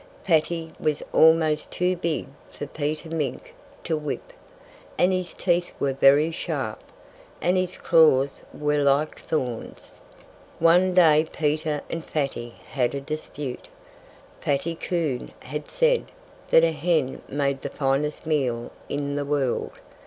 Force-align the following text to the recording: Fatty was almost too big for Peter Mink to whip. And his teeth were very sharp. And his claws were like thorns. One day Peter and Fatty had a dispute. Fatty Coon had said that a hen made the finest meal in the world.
Fatty 0.23 0.71
was 0.79 1.03
almost 1.13 1.69
too 1.69 1.95
big 1.95 2.25
for 2.49 2.65
Peter 2.65 3.07
Mink 3.07 3.53
to 3.83 3.95
whip. 3.95 4.33
And 4.97 5.13
his 5.13 5.31
teeth 5.35 5.73
were 5.79 5.93
very 5.93 6.31
sharp. 6.31 6.79
And 7.39 7.55
his 7.55 7.77
claws 7.77 8.41
were 8.51 8.81
like 8.81 9.19
thorns. 9.19 10.01
One 10.57 10.95
day 10.95 11.27
Peter 11.31 11.81
and 11.87 12.03
Fatty 12.03 12.55
had 12.69 12.95
a 12.95 12.99
dispute. 12.99 13.67
Fatty 14.39 14.73
Coon 14.73 15.29
had 15.41 15.69
said 15.69 16.05
that 16.49 16.63
a 16.63 16.71
hen 16.71 17.21
made 17.29 17.61
the 17.61 17.69
finest 17.69 18.25
meal 18.25 18.71
in 18.89 19.15
the 19.15 19.23
world. 19.25 19.73